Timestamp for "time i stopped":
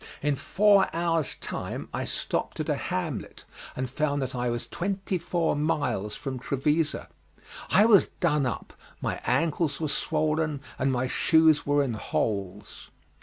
1.41-2.59